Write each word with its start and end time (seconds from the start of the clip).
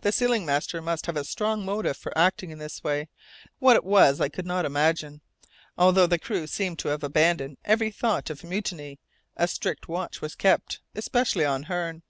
The 0.00 0.12
sealing 0.12 0.46
master 0.46 0.80
must 0.80 1.04
have 1.04 1.16
a 1.18 1.24
strong 1.24 1.62
motive 1.66 1.98
for 1.98 2.16
acting 2.16 2.48
in 2.48 2.56
this 2.58 2.82
way. 2.82 3.10
What 3.58 3.76
it 3.76 3.84
was 3.84 4.18
I 4.18 4.30
could 4.30 4.46
not 4.46 4.64
imagine. 4.64 5.20
Although 5.76 6.06
the 6.06 6.18
crew 6.18 6.46
seemed 6.46 6.78
to 6.78 6.88
have 6.88 7.04
abandoned 7.04 7.58
every 7.62 7.90
thought 7.90 8.30
of 8.30 8.44
mutiny, 8.44 8.98
a 9.36 9.46
strict 9.46 9.88
watch 9.88 10.22
was 10.22 10.34
kept, 10.34 10.80
especially 10.94 11.44
on 11.44 11.64
Hearne. 11.64 12.02